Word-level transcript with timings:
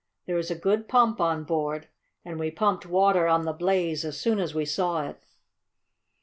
There 0.25 0.39
is 0.39 0.49
a 0.49 0.55
good 0.55 0.87
pump 0.87 1.21
on 1.21 1.43
board, 1.43 1.87
and 2.25 2.39
we 2.39 2.49
pumped 2.49 2.87
water 2.87 3.27
on 3.27 3.45
the 3.45 3.53
blaze 3.53 4.03
as 4.03 4.19
soon 4.19 4.39
as 4.39 4.51
we 4.51 4.65
saw 4.65 5.07
it." 5.07 5.21